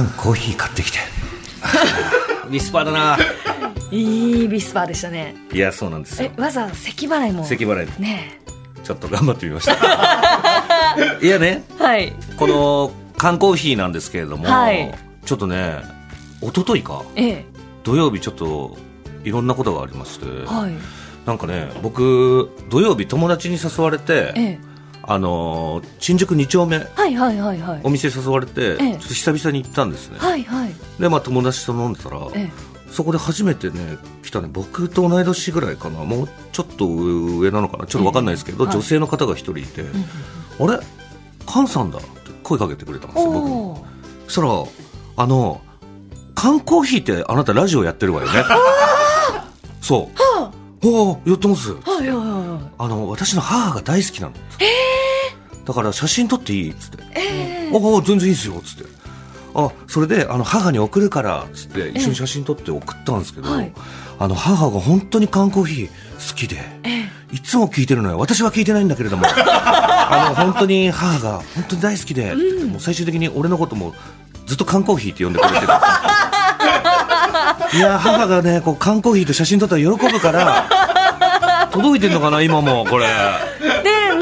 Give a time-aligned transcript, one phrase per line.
[0.00, 0.98] 缶コーヒー買ってきて。
[2.48, 3.18] ウィスパーだな。
[3.90, 5.34] いいビスパーでしたね。
[5.52, 6.30] いやそうなんですよ。
[6.36, 7.44] えわざわざ咳払いも。
[7.44, 8.02] 咳払い。
[8.02, 8.40] ね
[8.82, 9.74] ちょっと頑張ってみました。
[11.20, 11.64] いやね。
[11.78, 12.12] えはい。
[12.38, 14.94] この缶コーヒーなんですけれども、はい。
[15.26, 15.82] ちょっとね
[16.40, 17.44] 一昨日かええ。
[17.84, 18.78] 土曜日ちょっと
[19.24, 20.72] いろんなことがありまして、はい。
[21.26, 24.69] なんかね僕土曜日友達に誘われて、ええ
[25.02, 27.80] あのー新宿2丁目はいはいはいはい。
[27.84, 28.76] お店誘われて、ええ。
[28.76, 30.72] ちょっと久々に行ったんですね、はいはい。
[30.98, 32.50] でまあ友達と飲んでたら、え
[32.90, 34.48] そこで初めてね来たね。
[34.52, 36.04] 僕と同い年ぐらいかな。
[36.04, 37.86] もうちょっと上なのかな。
[37.86, 39.84] ちょっと分かんないですけど、女性の方が一人いて、
[40.58, 40.80] あれ？
[41.48, 42.08] 菅さんだって
[42.42, 43.80] 声かけてくれたんですよ僕
[44.26, 44.48] そしたら
[45.24, 45.60] あの
[46.34, 48.44] 缶コーヒーってあなたラジオやってるわよね。
[49.80, 50.86] そう。
[50.86, 51.72] おおやってます。
[51.74, 52.72] はいはいはいはい。
[52.78, 54.32] あの私の母が大好きなの
[55.70, 56.98] だから写真撮っていいっつって。
[57.14, 58.90] えああ全然いいですよっつって。
[59.54, 63.72] あそれであの母に送るからっつって一緒に写真撮って送ったんですけど、はい。
[64.18, 65.92] あの母が本当に缶コーヒー好
[66.36, 67.36] きでええ。
[67.36, 68.18] いつも聞いてるのよ。
[68.18, 69.24] 私は聞いてないんだけれども。
[69.30, 73.94] あの本当に母が本当に大好きで、もう最終的に俺のことも
[74.46, 75.68] ずっと缶コーヒーって呼んでくれてる
[77.78, 80.66] いや母がねこう缶コーヒーと写真撮ったら喜ぶから
[81.70, 83.06] 届いてんのかな今もこれ。
[83.06, 83.12] で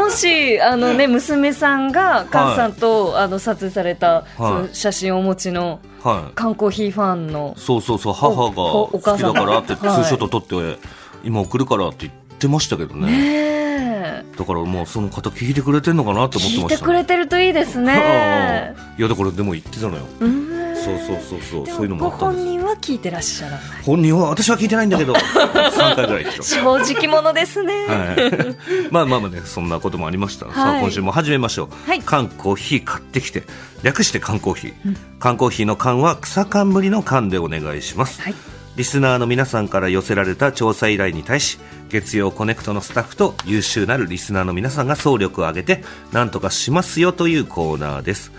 [0.08, 6.32] もしあのね娘さんが菅さんと、あの撮影された、その写真をお持ちのはい。
[6.34, 10.78] 缶コーヒーファンのそうそうそう母が好きだからってツはいーショット撮って、
[11.24, 13.06] 今送るからって言ってましたけどね。
[13.06, 14.24] ねえ。
[14.36, 18.74] だからもうその方聞いてくれてんのかなって思って聞いましたてくれてるといいですね。
[18.98, 20.04] いやだからでも言ってたのよ。
[20.20, 20.58] うん。
[20.76, 22.46] そうそうそうそうでそういうのもあごったんです
[22.80, 23.60] 聞いてらっしゃらない。
[23.84, 25.14] 本人は私は聞いてないんだけど。
[25.78, 32.00] 3回ぐらい正直者ですね、はい、まあまあまあねそんなこともありました、さあはい今週も始めましょう、はい。
[32.00, 33.44] 缶コーヒー買ってきて。
[33.82, 38.34] 略して缶コーヒー、缶コーヒーの缶は草冠の缶でお願いします、はい。
[38.78, 41.58] リスナーの皆さんから寄せられた調査依頼に対し
[41.88, 48.30] 月曜コネクトのスタッフと優秀なるリスナーの皆さんが総力を挙げて何とかしますよというコーナーです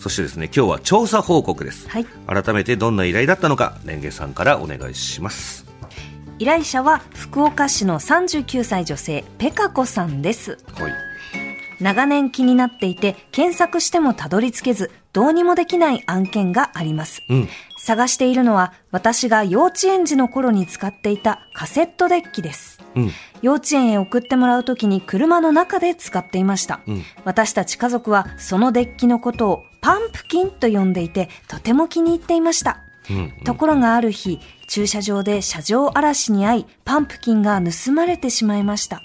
[0.00, 2.06] そしてですね今日は調査報告です、はい。
[2.26, 5.66] 改めてどんな依頼だったのかレンゲさんからお願いします。
[6.38, 10.58] 依頼者は福岡市の39歳女性ペカ子さんです。
[10.74, 10.92] はい。
[11.82, 17.48] 長年気になっていて検索してもたどり着けずどうにもできない案件があります、うん。
[17.78, 22.80] 探しているのは私が幼稚園児の頃に使っていたカセットデッキです。
[22.96, 23.10] うん。
[23.42, 27.02] 幼稚園へ送ってもらうときに車の中で使っていました、うん。
[27.24, 39.02] 私たち家族はそのデッキのことをパンプキンと呼んでいてとても気に入っていましたうんところがある日、駐車場で車上荒らしに遭い、パンプキンが盗まれてしまいました。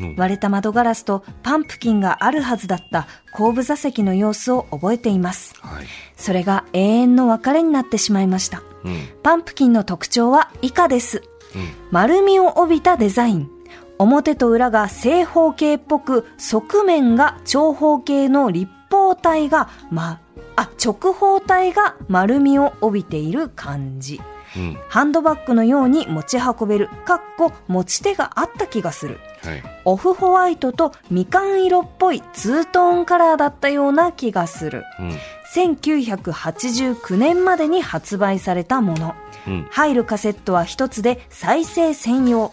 [0.00, 5.54] うん割れた窓ガラスとパンプキンがあるはずだった後部座席の様子を覚えています。
[5.60, 8.62] はいそれが永遠の別れになってしまいました。
[8.84, 11.22] うんパンプキンの特徴は以下です。
[11.54, 13.50] うん丸みを帯びたデザイン。
[13.98, 18.70] 表と裏が正方形っぽく、側面が長方形の立
[19.08, 20.20] 方体が、ま、
[20.56, 24.20] あ、直方体が丸みを帯びている感じ。
[24.56, 29.18] うんハンドバッグのように持ち運べる、かっこ持ち手があった気がする。
[29.42, 34.84] はいオフホワイトとみかん色っぽいツートーンカラーだったような気がする。
[35.00, 35.12] うん
[35.54, 39.14] 1989年までに発売されたもの。
[39.46, 42.52] うん入るカセットは一つで再生専用。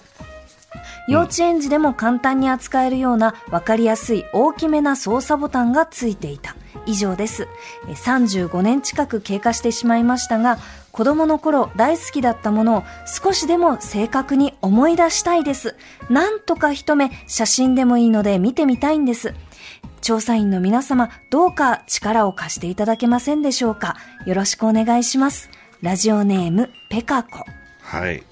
[1.07, 6.55] 幼稚園児でも簡単に扱えるような分かりやすい大きめな操作ボタンがついていた。
[6.85, 7.47] 以上です。
[7.87, 10.59] え35年近く経過してしまいましたが、
[10.91, 15.75] 子供の頃大好きだったものを少しでも正確に思い出したいです。
[16.09, 19.33] なんとか一目写真でもいいので見てみたいんです。
[20.01, 23.97] 調査員の皆様、どうか力を貸していただけませんでしょうか？
[24.25, 25.49] よろしくお願いします。
[25.81, 27.45] ラジオネーム、ペカコ。
[27.81, 28.23] はい、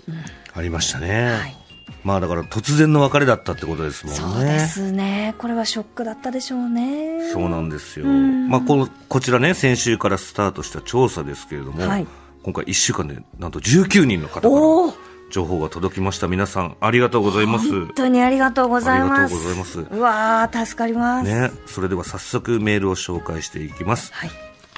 [0.54, 1.63] ありましたね、はい
[2.04, 5.36] まあだから突然の別れだったってことですもんねそうですね。
[5.38, 7.32] これはショックだったでしょうね。
[7.32, 12.08] そうなんですよ、んまあ、このこちらね先週からスタートした調査ですけれども、はい
[12.44, 14.94] 今回1週間でなんと19人の方からおお
[15.32, 19.12] 情報が届きました皆さんありがとうございます本当にありがとうございます。
[19.14, 21.26] ありがとうございますうわー、助かります。
[21.26, 24.30] ね、それでは早速メールを紹介していきます、はい。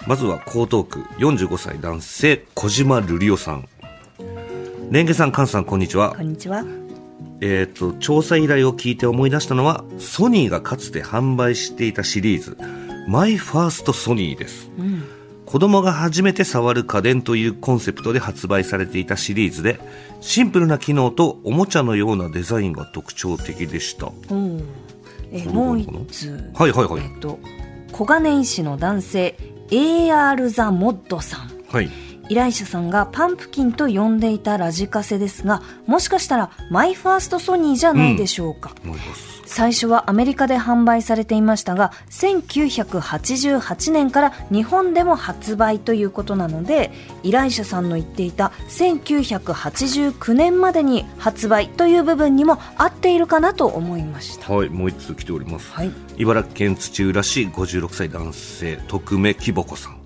[0.07, 3.67] まずは江東区45歳男性小島瑠璃夫さん
[4.91, 6.84] レンゲさん菅さんこんにちはこんにちは。
[7.41, 12.57] えー、と調査依頼を聞いて思い出したのはソニーがかつて販売していたシリーズ。
[13.07, 14.69] マイファーストソニーです、
[15.45, 19.79] 子供が初めて触る家電というコンセプトで発売されていたシリーズで
[20.21, 24.11] シンプルな機能とおもちゃのようなデザインが特徴的でした。
[24.31, 24.63] うん。
[25.31, 26.51] え、もう一つ。
[26.55, 27.03] はいはいはい。
[27.03, 27.39] えっと、
[27.91, 29.38] 小金井市の男性、
[29.69, 31.51] AR ザ・モッドさん。
[31.69, 31.89] はい
[32.30, 38.74] 依頼者さんがパンプキンと呼んでいたラジカセですが、もしかしたらマイファーストソニーじゃないでしょうか。
[38.83, 46.92] 思います最初はアメリカで販売されていましたが、1988年から日本でも発売ということなので、
[47.24, 54.51] 依頼者さんの言っていた1989年までに発売という部分にも合っているかなと思いました。
[54.51, 55.92] はいもう一通来ております、はい。
[56.18, 60.04] 茨城県土浦市56歳男性匿名きぼこさん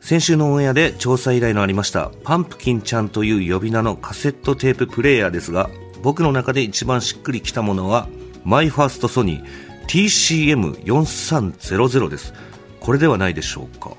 [0.00, 5.70] 先週のオンエアで調査依頼のありましたパンプキンちゃんという呼び名のカセットテーププレイヤーですが
[6.02, 8.08] 僕の中で一番しっくりきたものは
[8.44, 9.44] マイファーストソニー
[9.86, 12.32] TCM4300 です。
[12.78, 13.90] これではないでしょうか、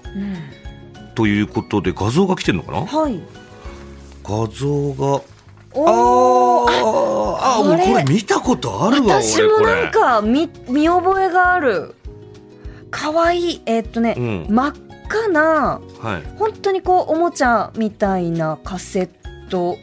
[1.16, 2.86] ということで画像が来てるのかな？
[2.86, 3.22] はい。
[4.24, 5.22] 画像が。
[5.74, 6.72] おー。
[6.72, 8.04] あーあこれこれ。
[8.06, 11.94] 見たことあるわ私もなんか見見覚えがある。
[12.90, 14.48] かわいいえーっとね、うん。
[14.50, 14.74] 真っ
[15.20, 16.24] 赤なはい。
[16.38, 19.10] 本当にこうおもちゃみたいなカセッ
[19.50, 19.78] ト、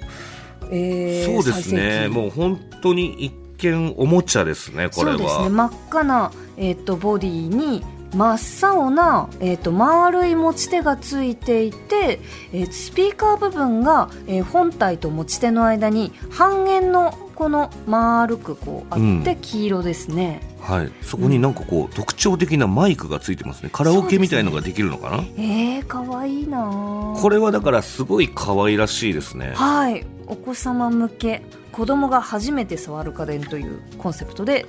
[0.71, 2.09] えーそうですね。
[2.09, 5.19] もう本当に一見おもちゃですねこれは。
[5.19, 5.49] そうですね。
[5.51, 7.85] 真っ赤な、えーっとボディに
[8.15, 8.35] 真
[8.67, 12.21] っ青な、えーっと丸い持ち手がついていて、
[12.53, 19.37] えースピーカー部分が、えー本体と持ち手の間に半円のこの丸くこうあってうん。
[19.41, 23.71] 黄色ですね、はい、そこになんかこう、特徴的なマイクがついてますね。
[23.73, 27.17] カラオケみたいのができるのかな、えー、かわいいなあ。
[27.17, 29.53] これはだからすごい可愛らしいですね。
[29.55, 30.05] はい。
[30.27, 31.43] お子様向け。
[31.71, 34.67] 子供が初めて触る家電というコンセプトで、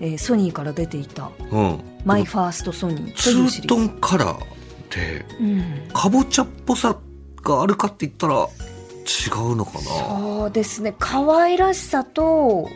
[0.00, 1.80] えーソニーから出ていたうん。
[2.06, 4.40] マイファーストソニーとツいうシートリーズンカラー
[4.88, 5.88] でうん。
[5.92, 6.96] かぼちゃっぽさ
[7.42, 8.48] があるかって言ったら
[9.06, 9.80] 違うのかな？
[9.80, 10.94] そうですね。
[10.98, 12.68] 可愛らしさと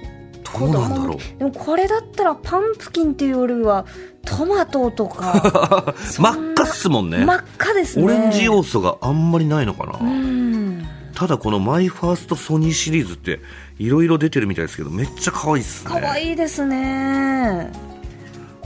[0.59, 1.19] どうなんだろう？
[1.39, 3.85] でもこれだったらパンプキンっていうよりは
[4.25, 5.95] トマトとか。
[6.19, 7.25] 真っ赤っすもんね。
[7.25, 8.05] 真っ赤ですね。
[8.05, 10.87] オレンジ要素があんまりないのかな、うん。
[11.15, 13.41] ただこのマイファーストソニーシリーズって
[13.79, 15.91] いろいろ出てるみたいですけどめっちゃ可愛いっすね。
[15.91, 17.71] 可愛いですね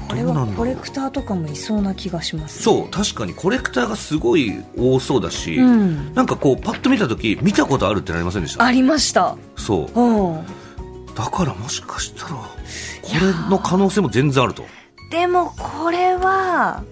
[0.08, 3.34] これはコレクターとかもいそうな気がします、ね、そう確かに。
[3.34, 6.14] コレクターがすごい多そうだし、うん。
[6.14, 8.64] なんかこうパッと見た時見たことあるってなりませんでした？
[8.64, 9.36] ありました。
[9.56, 10.00] そう。
[10.00, 10.36] う。
[10.38, 10.46] ん
[11.14, 12.48] だからもしかしたらこ
[13.20, 14.64] れの可能性も全然あると。
[15.10, 16.82] でもこれは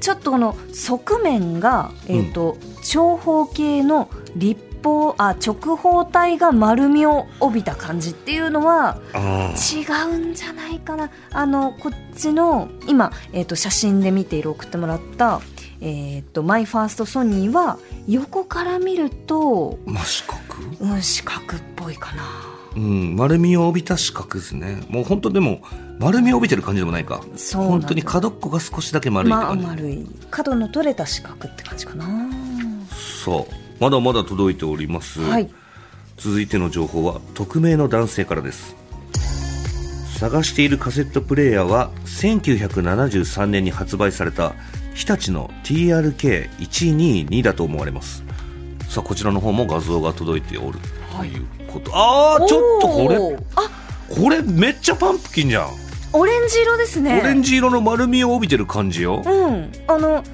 [0.00, 11.10] ちょっとこの側面が、えーと長方形の立方あ直方体が丸みを帯びた感じっていうのはあ違うんじゃないかな。
[11.30, 15.40] あのこっちの今、えー、と写真で見ている送ってもらった、
[15.80, 20.38] えー、とマイファーストソニーは横から見ると、真四角？
[20.80, 22.22] うん、四角っぽいかな。
[22.76, 24.82] うん丸みを帯びた四角ですね。
[24.88, 25.60] もう本当でも
[25.98, 27.20] 丸みを帯びてる感じでもないか。
[27.36, 30.06] そう本当に角っこが少しだけ丸いまあ丸い。
[30.30, 32.06] 角の取れた四角って感じかな。
[33.24, 35.48] そうまだまだ届いております、はい。
[36.16, 38.76] 続いての情報は匿名の男性からです。
[40.18, 44.54] 探しているカセットプレイヤーは1973年に発売された
[44.94, 48.24] 日立の TRK122 だと思われます。
[48.88, 50.80] さあこちらの方も画像が届いておる。
[51.16, 53.16] ということ、ああちょっとこれ。
[53.54, 53.70] あ。
[54.08, 55.68] これめっちゃパンプキンじゃん、
[56.14, 57.20] オレンジ色ですね。
[57.20, 59.70] オレンジ色の丸みを帯びてる感じよ、うん。
[59.86, 60.24] あの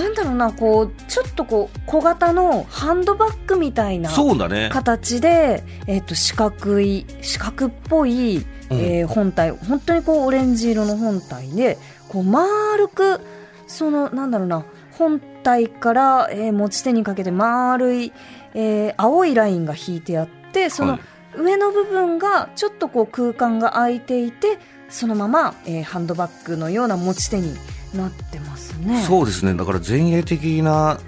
[0.00, 4.70] なんだろうなこうちょっとこう小型のハンドバッグみたいなそうだね。
[4.72, 11.76] 形で、えっと四角い四角っぽい、えー本体本当にこうオレンジ色の本体で
[12.08, 13.20] こう丸く
[13.66, 18.12] そのなんだろうな本体から、えー持ち手にかけて丸い、
[18.54, 21.00] えー青いラインが引いてあってその、はい。
[21.38, 27.54] 上の部分がちょっとこう空間が空いていてそのまま、えーハンドバッグのような持ち手に
[27.94, 28.49] なってます
[28.80, 29.02] ね。
[29.02, 29.54] そうですね。
[29.54, 30.98] だから前衛的な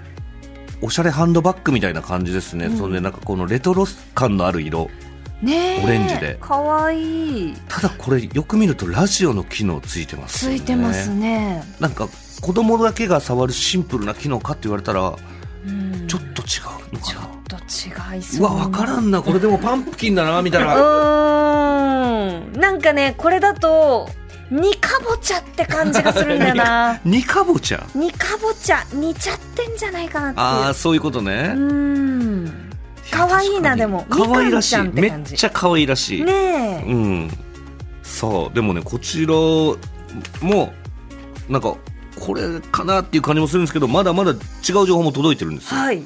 [0.81, 2.77] おしゃれハンドバッグみたいな感じですね、うん。
[2.77, 4.89] それでなんかこのレトロ感のある色。
[5.41, 5.83] ねえ。
[5.83, 6.37] オレンジで。
[6.39, 7.53] かわいい。
[7.67, 10.55] ただこれよく見るとラジオの機能ついてますね。
[10.55, 11.63] いてますね。
[11.79, 12.07] なんか
[12.41, 15.15] 子供だけが触るシンプルな機能かって言われたら
[15.67, 16.07] うん。
[16.07, 16.59] ちょっと違
[16.91, 18.41] うのちょかっと違いな、そう。
[18.41, 19.21] うわ分からんな。
[19.21, 22.59] これでもパンプキンだなみたいうなーん。
[22.59, 24.09] なんかねこれだと
[24.53, 26.99] 煮かぼちゃって感じがするんだよな。
[27.03, 32.69] 煮かぼちゃ煮かぼちゃ煮ちゃってんじゃないかなってああそういうことね、うーん
[33.09, 34.05] 可愛いなでも。
[34.09, 34.77] 可愛らしい。
[34.93, 36.91] めっちゃ可愛らしい、ねえ。
[36.91, 37.31] うん。
[38.03, 40.71] さあでもねこちらも
[41.49, 41.75] なんか
[42.19, 44.37] これかなっていう感じもするんですけどまだまだ違う
[44.85, 46.03] 情報も届いてるんですよ、はい。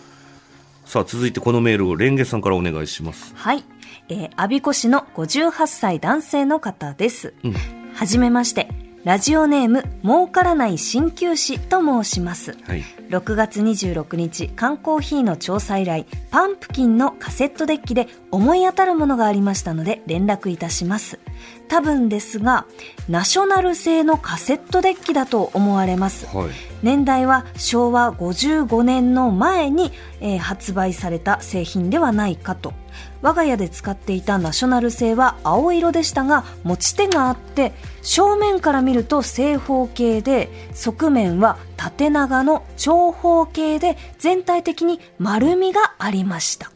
[0.85, 3.33] さあ続いてこのメールをレンゲさんからお願いします。
[3.35, 3.65] はい。
[4.09, 7.33] えー、阿鼻子市の58歳男性の方です。
[7.43, 8.67] うんはじめまして。
[9.03, 12.55] ラジオネーム、儲からない鍼灸師と申します。
[12.67, 21.19] はい6月26日缶コーヒーの調査依頼パンプキンのカセットデッキで思い当たるものがありましたので連絡いたします
[21.67, 22.65] 多分ですが
[23.09, 26.49] ナショナル製のカセットデッキだと思われます、はい。
[26.83, 32.73] 年代は昭和55年の前に、えー発売された製品ではないかと。
[33.21, 46.71] 我が家で使っていたナショナル製は青色でしたが持ち手があって正面から見ると正方形で側面は縦長の長方形で全体的に丸みがありました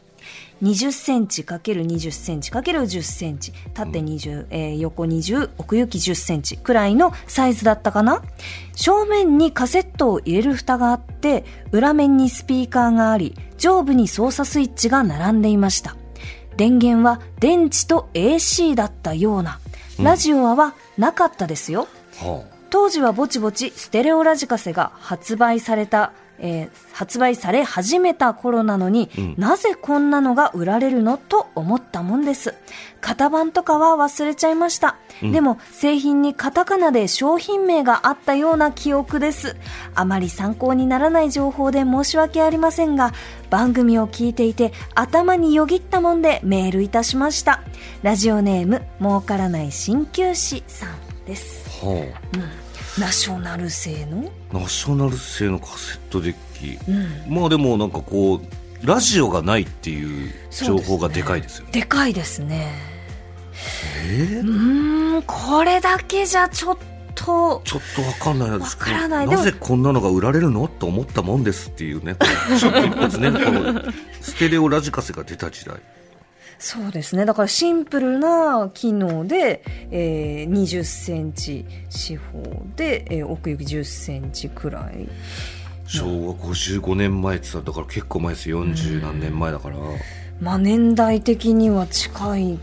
[0.62, 8.22] 20センチ ×20 センチ ×10 センチ縦20、えー横20奥行き10センチくらいのサイズだったかな？
[8.74, 15.96] 正面にカセットを入れる蓋があって裏面にスピーカーがあり上部に操作スイッチが並んでいました。
[16.56, 19.58] 電源は電池と AC だったような。
[19.98, 21.86] ラジオはなかったですよ、
[22.18, 32.54] は当時はぼちぼちステレオラジカセが発売された、えー発売され始めた頃なのに、なぜこんなのが売られるのと思ったもんです。
[33.00, 34.96] 型番とかは忘れちゃいました。
[35.20, 39.56] でも製品にカタカナで商品名があったような記憶です。
[39.94, 43.12] あまり参考にならない情報で申し訳ありませんが、
[43.50, 47.62] 番組を聞いていて頭によぎったもんでメールいたしました。
[48.02, 51.68] ラジオネーム、儲からない鍼灸師さんです。
[51.82, 52.04] あは
[52.98, 56.78] ナショナル製のあナショナル製のカセットデッキ、
[57.28, 61.72] まあでもなんかこうラジオがないっていう情報がでかいですよね。
[61.72, 62.72] でかいですね。
[64.04, 66.82] えうーんこれだけじゃちょっと。
[67.14, 67.62] ちょっ
[67.94, 69.28] とわかんないですわからない。
[69.28, 70.66] でもなぜこんなのが売られるの？
[70.66, 72.16] と思ったもんですっていうね
[72.58, 73.82] ちょっと一発ねこの
[74.20, 75.76] ステレオラジカセが出た時代
[76.62, 77.24] そうですね。
[77.24, 82.40] だからシンプルな機能で、えー、20センチ四方
[82.76, 85.08] で、えー奥行き10センチくらい
[85.86, 88.48] 昭和55年前ってさだから結構前です。
[88.48, 89.76] よ40何年前だから。
[89.76, 89.82] うん。
[90.40, 92.58] まあ年代的には近い。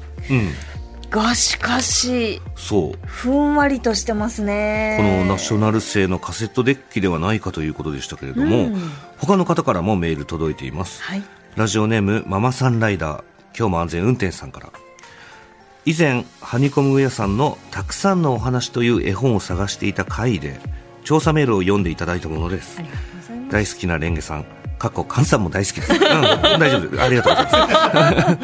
[1.12, 3.00] がしかしそう。
[3.06, 4.96] ふんわりとしてますね。
[4.98, 8.76] このナショナル製のカセットデッキではないかということでしたけれども、うん。
[9.18, 11.24] 他の方からもメール届いています、はい。
[11.58, 13.24] ラジオネームママさんライダー
[13.58, 14.70] 今日も安全運転さんから。
[15.86, 20.60] 以前ハニコムウェアさんの「たくさんのお話」という絵本を探していた回で
[21.04, 22.82] 調査メールを読んでいただいたものです。
[23.50, 24.46] 大好きなレンゲさん
[24.78, 27.02] 過去菅さんも大好きです、うん、大丈夫です。
[27.04, 28.38] ありがとうございます。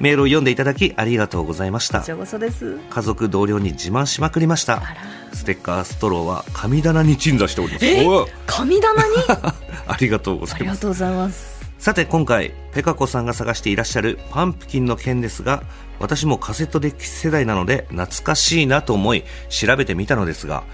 [0.00, 2.02] メールを読んでいただきありがとうございました。
[2.02, 4.82] 家族同僚に自慢しまくりました。
[5.34, 7.86] ステッカーストローは神棚に鎮座しております。
[8.46, 9.14] 神棚に？
[9.86, 10.74] ありがとうございま
[11.30, 15.62] すさて今回ペカ子さんが探していらっしゃるパンプキンの件ですが
[16.00, 20.64] 私もカセットデッキ世代なので懐かしいなと思い調べてみたのですが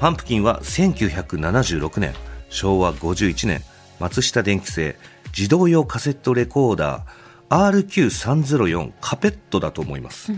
[0.00, 2.14] パンプキンは1976年
[2.48, 3.62] 昭和51年
[4.00, 4.96] 松下電器製
[5.36, 10.32] 自動用カセットレコーダー RQ304 カペットだと思います、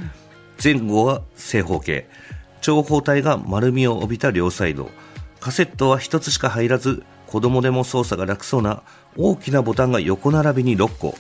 [0.63, 2.09] 前後は正方形。
[2.61, 4.91] 長方体が丸みを帯びた両サイド。
[5.41, 8.83] カセットは1つしか入らず子供でも操作が楽そうな
[9.17, 11.15] 大きなボタンが横並びに6個。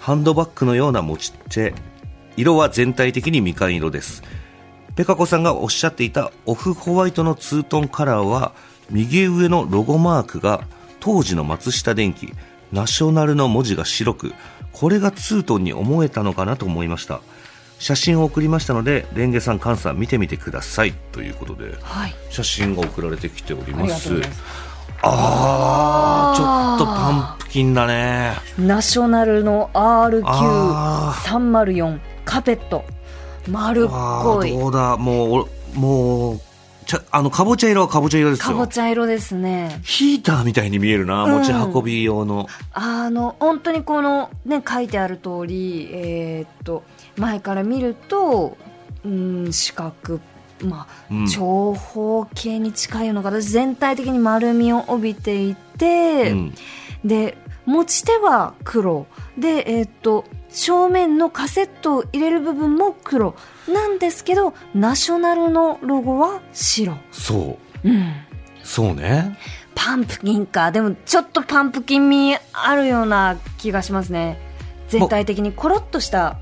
[0.00, 1.74] ハンドバッグのような持ち手。
[2.36, 4.22] 色は全体的にみかん色です。
[4.94, 8.52] ペカ子さんがおっしゃっていたオフホワイトのツートンカラーは
[8.90, 10.64] 右上のロゴマークが
[11.00, 12.32] 当時の松下電器
[12.72, 14.34] ナショナルの文字が白く
[14.72, 17.20] これがツートンに思えたのかなと思いました。
[17.78, 20.94] 写真を送りましたのでレンゲさん、カンさん見てみてください。
[21.12, 22.14] ということではい。
[22.30, 24.14] 写真が送られてきております
[25.02, 26.44] あーちょ
[26.76, 28.32] っとパンプキンだね。
[28.58, 32.84] ナショナルのあ RQ304 カペット。
[33.48, 34.50] 丸っあこい。
[34.50, 34.96] ーどうだ？
[34.96, 36.40] もうおもう
[36.86, 39.80] ちゃあのかぼちゃ色はかぼちゃ色ですかぼよちゃ色ですね。
[39.84, 41.32] ヒーターみたいに見えるな、うん。
[41.40, 42.48] 持ち運び用の。
[42.72, 46.82] あの本当にこのね書いてある通りえーっと
[47.16, 48.56] 前から見ると
[49.04, 50.20] うん四角
[50.62, 51.26] まあ、うん。
[51.26, 56.54] 長方形に近いような形全体的に丸みを帯びていて、うん。
[57.04, 57.36] で
[57.66, 59.06] 持ち手は黒。
[59.38, 63.34] でえーっと正面のカセットを入れる部分も黒。
[63.68, 66.96] なんですけどナショナルのロゴは白。
[67.10, 67.88] そう。
[67.88, 68.14] うん。
[68.62, 69.38] そうね。
[69.74, 70.72] パンプキンか。
[70.72, 74.40] でもちょっとパンプキン味あるような気がしますね。
[74.88, 76.38] 全体的にコロッとした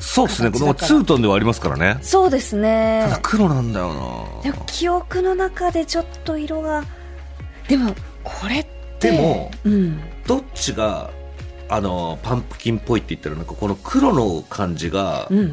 [0.00, 0.50] そうですね。
[0.50, 1.98] このツートンではありますからね。
[2.02, 3.04] そうですね。
[3.08, 6.84] ただ黒なんだよでなも記憶の中でちょっと色が
[7.68, 8.66] でもこれっ
[8.98, 10.00] てでもうん。
[10.26, 11.10] どっちが
[11.68, 15.48] あのパンプキンっぽいって言ったらなんかこの黒の感じが、うんうんう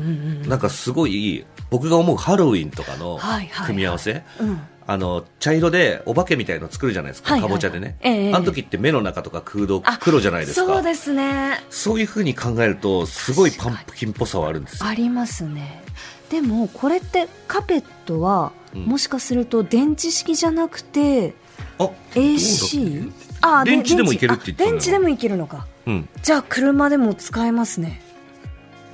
[0.45, 0.49] ん。
[0.49, 3.67] なんかすごい僕が思うハロウィンとかのはいはいはい。
[3.67, 10.65] 組み合わせ、うんあの茶色でお化けみたいの作るじゃないですか、はいはいかぼちゃでね、ええあの時って目の中とか空洞あ黒じゃないですか。
[10.65, 11.63] そうですね。
[11.69, 14.85] そういうふうに考えるとすごいパンプキンっぽさはあるんですよ。
[14.85, 15.81] ありますね。
[16.29, 18.85] でもこれってカペットは、うん。
[18.85, 21.35] もしかすると電池式じゃなくて
[21.79, 23.11] あ AC?
[23.39, 25.67] あ電池でもいけるって言って電池でもいけるのか。
[25.87, 26.09] うん。
[26.21, 28.01] じゃあ車でも使えますね。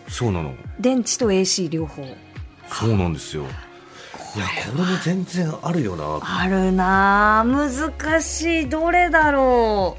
[0.07, 0.53] そうなの。
[0.79, 2.05] 電池と AC 両方。
[2.71, 3.45] そうなんですよ
[4.37, 7.39] いやこれも全然あるよなあるな。
[7.39, 8.69] あ難しい。
[8.69, 9.97] どれだろ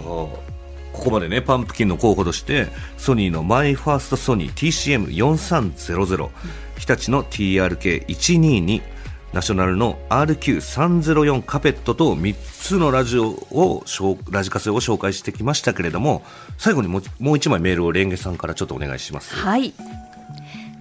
[0.00, 0.48] そう。
[0.92, 6.28] ここまでねパンプキンの候補としてソニーのマイファーストソニー TCM4300
[6.78, 8.82] 日立の TRK122
[9.32, 16.22] ナショナルの RQ304 カペットと3つのラジオを紹ラジカセを紹介してきましたけれども
[16.56, 19.34] 最後にもうもう1枚メールをレンゲさんからちょっとお願いします。
[19.36, 19.74] うはい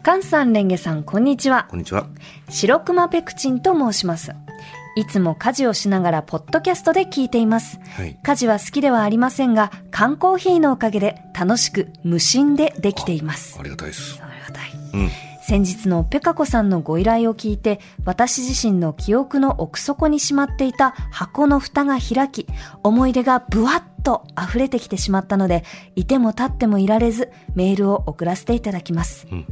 [0.08, 1.68] 菅さんレンゲさんこんにちは。
[1.70, 2.08] こんにちは。
[2.48, 4.32] 白熊ペクチンと申します。
[4.96, 7.78] いつも家事をしながらポッドキャストで聞いています。
[7.90, 8.18] はい。
[8.24, 13.58] 家事は好きではありませんが缶コーヒーのおかげで楽しく無心でできています。
[13.60, 14.24] ありがたいです。
[14.24, 14.72] ありがたい。
[14.94, 15.10] うん。
[15.46, 22.48] 先日のペカ子さんのご依頼を聞いて、私自身の記憶の奥底にしまっていた箱の蓋が開き、
[22.82, 25.66] 思い出がブワッと溢れてきてしまったので、
[25.98, 29.28] いても立ってもいられず、メールを送らせていただきます。
[29.30, 29.46] うん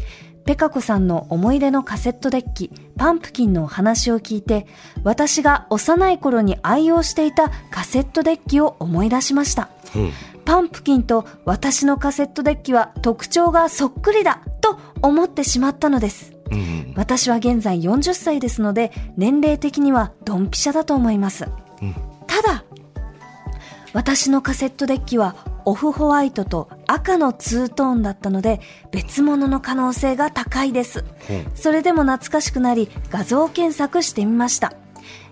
[0.45, 4.67] ペカ子さんの思い出のカセットデッキ、パンプキンのお話を聞いて、
[5.03, 9.69] 私が幼い頃に愛用していたカセットデッキを思い出しました。
[9.95, 10.11] うん
[10.45, 16.33] パンプキンと私のカセットデッキは特徴がそっくりだと思ってしまったのです。
[16.51, 21.45] うんうん私は現在40歳ですので、年齢的にはドンピシャだと思います。
[21.81, 21.95] うん
[22.27, 22.63] ただ、
[23.93, 31.03] 私のカセットデッキはオフホワイトと赤のツートーンだったので、別物の可能性が高いです。
[31.29, 34.73] うんそれでも懐かしくなり、画像検索してみました。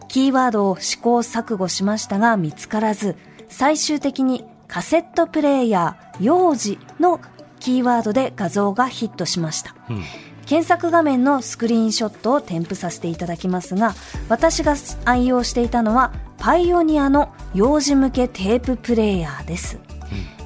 [0.07, 3.15] キーワードを試行錯誤しましたが見つからず、
[3.49, 7.19] 最終的にカセットプレイヤー、幼児の
[7.59, 9.75] キーワードで画像がヒットしました。
[9.89, 10.03] うん
[10.45, 13.95] 検索画面のスクリーンショットを添付させていただきますが
[14.27, 19.79] 私が愛用していたのはパイオニアの幼児向けテーププレイヤーです、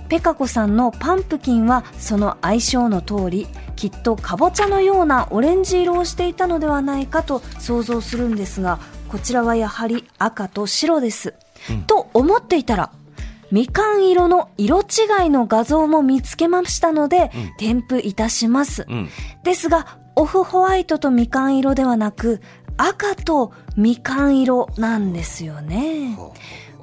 [0.10, 11.34] ペカ子さんのパンプキンはその愛称の通りきっとかぼちゃのようなオレンジ色をしていたのではないかと想像するんですがこちらはやはり赤と白です、
[11.88, 12.91] と思っていたら
[13.52, 19.10] みかん色の色違いの画像も見つけましたので、添付いたします、うん。
[19.43, 22.41] ですが、オフホワイトとみかん色ではなく、
[22.76, 26.17] 赤とみかん色なんですよね。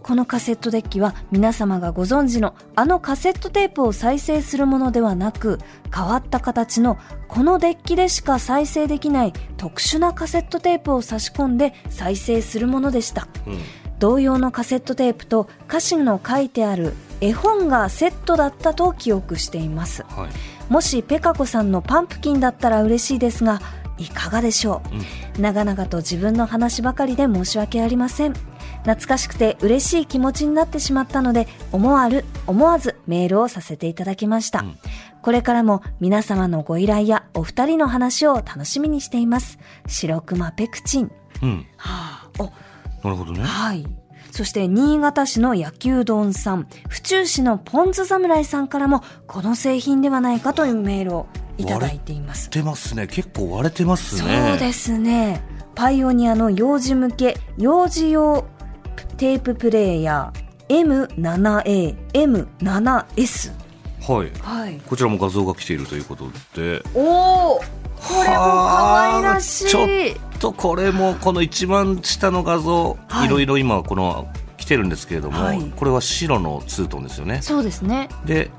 [0.05, 5.59] このカセットデッキは皆様がご存知のあのカセットテープを再生するものではなく、
[5.93, 13.29] 変わった形のこのデッキでしか再生できない特殊なカセットテープを差し込んで再生するものでした。
[13.47, 13.59] うん
[14.01, 20.03] 同様のカセットテープと歌詞の書いてある絵本がセットだったと記憶しています。
[20.03, 23.61] はいもしペカ子さんのパンプキンだったら嬉しいですが、
[23.99, 24.83] いかがでしょ
[25.37, 28.35] う、長々と自分の話ばかりで申し訳ありません。
[28.85, 34.65] 懐かしくて嬉しい気持ちになってしまったので、思わる、思わずメールをさせていただきました。
[35.23, 39.59] これからも皆様のご依頼やお二人の話を楽しみにしています。
[39.87, 41.11] 白熊ペクチン。
[41.43, 42.45] うんはあ、お、
[43.09, 43.87] なるほどねはい。
[44.31, 52.49] そして、新潟市の野球丼さん、府中市のポンズ侍さんからも、この製品ではないかというメールをいただいています。
[52.49, 55.41] 割れてますね結構割れてますそねうですね。
[55.75, 58.45] パイオニアの幼児向け、幼児用
[59.17, 63.53] テーププレイヤー M7A、M7S。
[64.07, 64.81] はいはい。
[64.87, 67.65] こちらも画像が来ているということでおおこ
[68.23, 69.67] れも可愛らしい。
[69.67, 69.87] ちょっ
[70.39, 74.29] とこれもこの一番下の画像、はいいろいろ今この
[74.59, 78.09] 来てるんですけれども、はいこれは白のツートンですよねそうですね。
[78.27, 78.51] で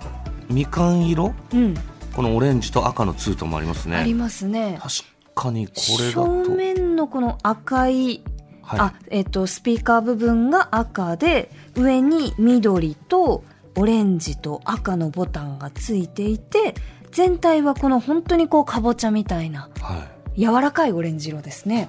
[0.50, 1.34] みかん色？
[1.54, 1.76] うん。
[2.16, 4.80] このオレンジと赤のツートンもありますねありますね。
[4.82, 4.96] 確
[5.36, 8.24] かにこれだと正面のこの赤い、
[8.66, 8.80] はい。
[8.80, 13.44] あ、えっ、と、スピーカー部分が赤で、上に緑と
[13.76, 16.76] オレンジと赤のボタンがついていて、
[17.12, 20.42] 全体はこの本当にこうかぼちゃみたいなはい。
[20.42, 21.88] 柔らかいオレンジ色ですね。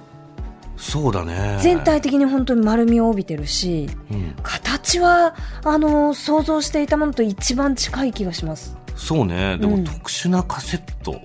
[0.77, 1.57] そうだね。
[1.61, 8.77] 全体的に本当に丸みを帯びてるし、うん、形は、あの、想像していたものと一番近い気がします。
[8.95, 9.57] そうね。
[9.57, 9.83] でもうん。
[9.83, 11.19] 特殊なカセット、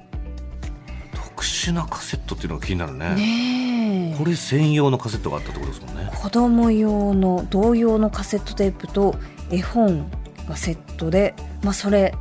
[1.14, 3.14] 特殊なカセットっていうのが気になるね。
[3.14, 3.71] ねえ。
[4.18, 6.10] これ専用のカセットがあったってことですもんね。
[6.14, 9.14] 子供用の同様のカセットテープと
[9.50, 10.10] 絵本
[10.48, 12.14] がセットで、まあ、それ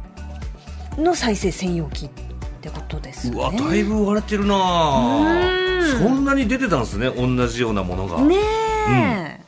[0.98, 2.10] の再生専用機っ
[2.62, 3.38] てことですね。
[3.38, 6.00] うわだいぶ割れてるなうん。
[6.00, 8.22] そんなに出てたんですね同じようなものが。
[8.22, 8.36] ね
[8.90, 9.40] え、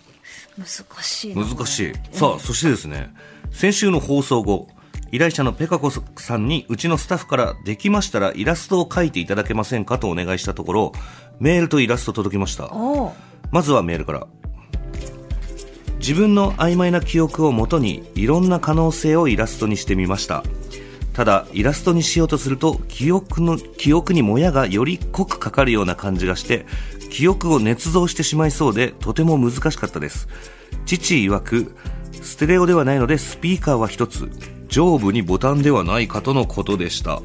[0.58, 0.68] 難
[1.04, 1.46] しいな。
[1.46, 1.94] 難しい。
[2.12, 3.14] さあそしてですね
[3.52, 4.68] 先週の放送後
[5.14, 10.92] 依頼者のペカコさんにうちのスタッフからできましたらイラストを描いていただけませんかとお願いしたところ
[11.40, 12.72] メールとイラスト届きました。
[13.52, 14.28] まずはメールから。
[16.00, 20.44] 自分の曖昧な記憶をもとにいろんな可能性をイラストにしてみました。
[21.14, 26.66] ただイラストにしようとすると記憶の記憶にもやがより濃くかかるような感じがして
[27.12, 30.28] 記憶を捏造してしまいそうでとても難しかったです。
[30.86, 31.76] 父曰く
[32.22, 34.30] ステレオではないのでスピーカーは一つ。
[34.74, 37.22] 上部にボタンではないかとのことでした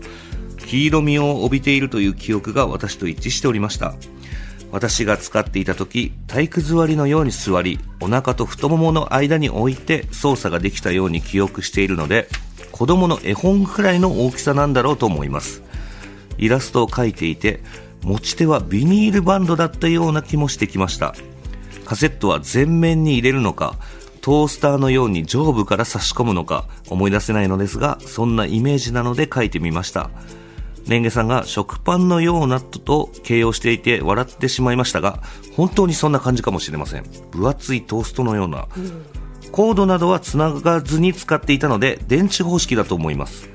[0.68, 3.94] 黄色みを帯びているという記憶が私と一致しておりました。
[4.70, 12.28] 私が使っていた時体育座りのように座りお腹と太ももの間に置いて操作ができたように記憶しているので
[12.70, 15.62] 子供の絵本くらいの大きさなんだろうと思います。
[16.36, 17.60] イラストを描いていて
[18.02, 21.14] 持ち手はビニールバンドだったような気もしてきました。
[21.86, 23.76] カセットは全面に入れるのか
[24.20, 30.10] トースターのように上部から差し込むのか思い出せないのですがそんなイメージなので描いてみました。
[30.88, 35.22] レンゲさんが食パンのようなと形容していて笑ってしまいましたが
[35.54, 37.04] 本当にそんな感じかもしれません。
[37.30, 38.68] 分厚いトーストのような、
[39.52, 43.48] コードなどはつながずに使っていたので電池方式だと思います。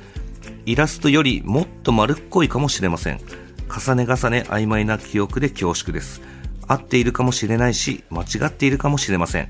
[0.65, 3.19] イラストよりもっと丸っこいかもしれません。
[3.67, 6.21] 重ね重ね曖昧な記憶で恐縮です。
[6.67, 9.49] 合っているかもしれないし間違っているかもしれません。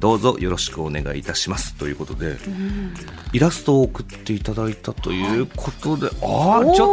[0.00, 1.74] どうぞよろしくお願いいたします。
[1.74, 2.38] ということで、
[3.34, 6.84] イラストを送っていただいたということで、ああちょっと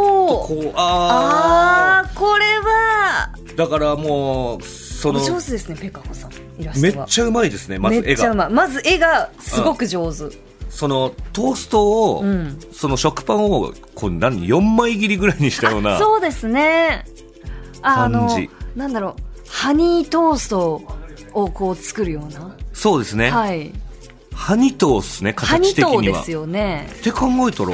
[0.46, 3.24] こうああーこれは。
[3.24, 6.32] あだからもうそのお上手ですねペカ子さん。
[6.80, 8.50] めっちゃうまいですねまず絵が。
[8.50, 10.36] まず絵がすごく上手、
[10.68, 12.60] そのトーストを、ん。
[12.72, 17.06] その食パンをこう何4枚切りぐらいにしたようなそうですね。
[17.80, 18.28] ああの
[18.76, 19.22] なんだろう。
[19.48, 20.82] ハニートースト
[21.32, 23.72] をこう作るようなそうですね、はい。
[24.32, 25.94] ハニトーっすね形的には。
[25.94, 26.88] トーですよね。
[27.00, 27.70] って考えたら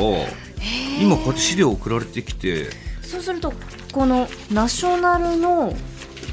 [0.98, 2.70] 今こうやって資料送られてきて。
[3.02, 3.52] そうすると
[3.92, 5.74] このナショナルの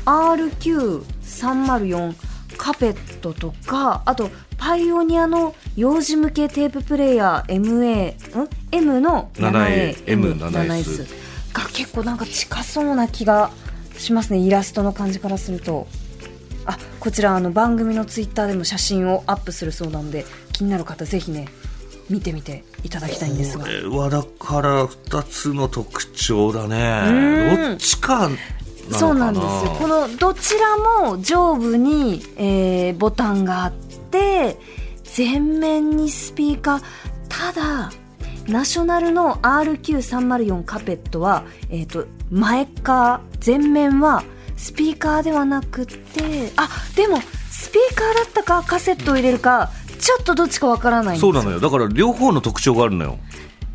[0.06, 2.16] RQ304
[2.56, 11.08] カペットとかあとパイオニアの幼児向けテーププレイヤー MA ん？M の 7A M7S
[11.52, 13.52] が結構なんか近そうな気が
[13.98, 14.40] しますね。
[14.40, 15.90] イラストの感じからすると
[16.65, 21.47] あこちらあの番組のツイッターでも写真をアップするそうなので気になる方ぜひね
[22.10, 23.63] 見てみていただきたいんですが。
[23.63, 27.67] これはだから2つの特徴だうねん。
[27.69, 28.30] どっちか
[28.91, 29.50] そうなんですよ。
[29.80, 33.74] このどちらも上部に、えーボタンがあっ
[34.12, 34.58] て
[35.17, 36.82] 前面にスピーカー。
[37.30, 37.91] ただ
[38.47, 44.24] ナショナルの RQ304 カペットは、えー、と前か前面は
[44.62, 47.19] スピーカーではなくてあでも
[47.50, 51.60] スピーカーだったかカセットを入れるかちょっとどっちかわからないそうなのよ。
[51.60, 53.17] だから両方の特徴があるのよ。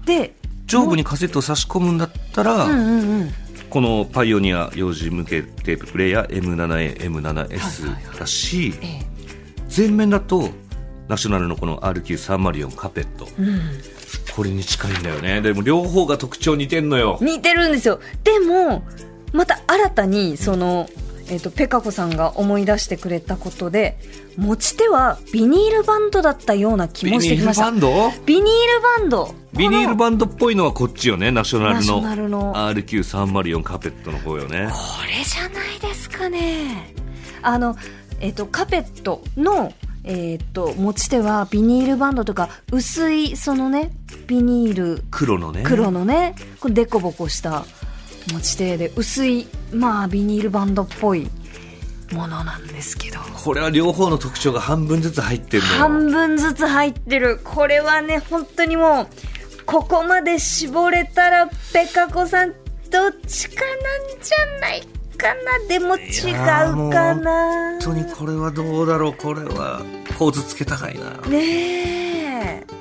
[0.05, 0.35] で
[0.67, 3.31] 上部にカセットを差し込むんだったら、うんうんうん。
[3.69, 9.01] このパイオニア幼児向けテーププレイヤー M7A、M7S だし、え
[9.77, 10.51] 前面だと
[11.09, 13.61] ナショナルのこの RQ304 カペット、えうん。
[14.35, 15.41] これに近いんだよね。
[15.41, 17.19] でも両方が特徴似てんのよ。
[17.21, 18.01] 似てるんですよ。
[18.23, 18.85] でも
[19.33, 20.89] また新たにその、
[21.29, 23.99] えっとペカ子さんが思い出してくれたことで
[24.37, 27.65] 持ち手はビニールバンドだったような気ビニールもしてきました。
[27.65, 28.11] バンド？
[28.25, 28.51] ビニール
[29.01, 29.35] バンド。
[29.55, 31.31] ビニールンバンドっぽいのはこっちよね。
[31.31, 31.73] ナショナ
[32.15, 32.55] ルのの。
[32.55, 34.69] RQ304 カペットの方よね。
[34.71, 36.95] これじゃないですかね。
[37.43, 37.77] あの
[38.21, 39.73] えっとカペットの
[40.05, 43.91] えっと持ち手はビニールバンドとか薄いそのね
[44.27, 45.03] ビニール。
[45.11, 45.63] 黒のね。
[45.65, 47.65] 黒のねこれデコボコした
[48.33, 51.29] 持ち手で薄いまあビニールバンドっぽい
[52.13, 53.19] ものなんですけど。
[53.21, 57.41] これは両方の特徴が半分ずつ入ってる半分ずつ入ってる。
[57.43, 59.09] これはね本当にもう
[59.65, 62.51] ここまで絞れたらペカ子さん
[62.91, 64.83] どっちかなんじゃない
[65.17, 65.59] かな。
[65.69, 66.35] でも違う
[66.93, 67.79] かな。
[67.81, 69.15] 本当にこれはどうだろう。
[69.15, 69.83] これは
[70.19, 71.11] 構図つけたかいな。
[71.29, 72.76] ねえ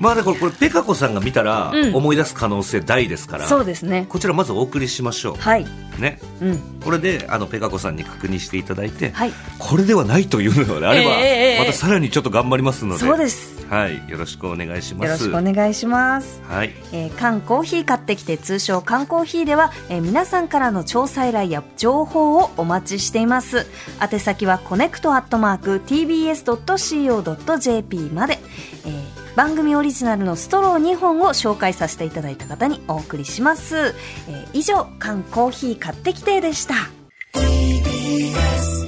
[0.00, 1.94] まあでこれこれペカ子さんが見たらうん。
[1.94, 4.06] 思い出す可能性大ですから、そうですね。
[4.08, 5.66] こちらまずお送りしましょはい、
[5.98, 6.18] うね。
[6.40, 9.32] うん、これであのペカ子さんに確認していただいて、はい。
[9.58, 11.58] これではないというのであれば、ええええ。
[11.60, 13.00] またさらにちょっと頑張りますので。
[13.00, 13.60] そうです。
[13.68, 14.02] はい。
[14.08, 15.06] よろしくお願いします。
[15.06, 16.40] よろしくお願いします。
[16.48, 16.70] はい。
[16.92, 23.66] えー缶コーヒー買ってきて通称缶コーヒーでは、えー皆さんからの調査依頼や情報をお待ちしています。
[24.00, 28.38] 宛先はコネクトアットマーク TBS.CO.JP まで、
[28.86, 29.09] えー
[29.40, 33.94] 番組オリジナルのストロー2本を紹介させていただいた方にお送りします、
[34.28, 36.74] えー以上缶コーヒー買ってきてでした。
[37.32, 38.79] TBS